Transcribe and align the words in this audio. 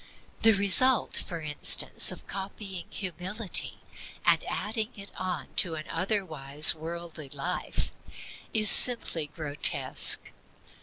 The 0.41 0.53
result, 0.53 1.15
for 1.17 1.41
instance, 1.41 2.11
of 2.11 2.25
copying 2.25 2.85
Humility, 2.89 3.77
and 4.25 4.43
adding 4.47 4.89
it 4.95 5.11
on 5.15 5.49
to 5.57 5.75
an 5.75 5.85
otherwise 5.91 6.73
worldly 6.73 7.29
life, 7.29 7.91
is 8.51 8.67
simply 8.71 9.27
grotesque. 9.27 10.31